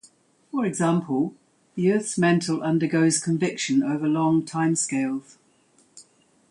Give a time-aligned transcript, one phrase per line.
[0.51, 1.35] For example,
[1.75, 5.37] the Earth's mantle undergoes convection over long time scales.